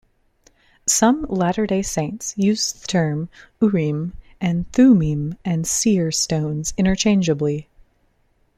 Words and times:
Some 0.87 1.27
Latter 1.29 1.67
Day 1.67 1.83
Saints 1.83 2.33
use 2.35 2.73
the 2.73 2.87
term 2.87 3.29
Urim 3.61 4.17
and 4.41 4.65
Thummim 4.71 5.37
and 5.45 5.67
seer 5.67 6.09
stones 6.11 6.73
interchangeably. 6.75 7.67